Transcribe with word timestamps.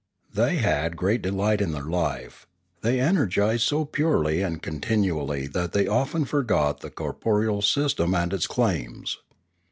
They 0.33 0.55
had 0.55 0.97
great 0.97 1.21
delight 1.21 1.61
in 1.61 1.73
their 1.73 1.83
life; 1.85 2.47
they 2.81 2.99
energised 2.99 3.61
so 3.65 3.85
purely 3.85 4.41
and 4.41 4.59
continually 4.59 5.45
that 5.49 5.73
they 5.73 5.85
often 5.85 6.25
forgot 6.25 6.79
the 6.79 6.89
corporeal 6.89 7.61
system 7.61 8.15
and 8.15 8.33
its 8.33 8.47
claims. 8.47 9.19